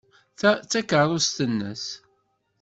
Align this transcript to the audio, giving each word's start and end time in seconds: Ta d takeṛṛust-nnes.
Ta 0.39 0.49
d 0.57 0.63
takeṛṛust-nnes. 0.71 1.85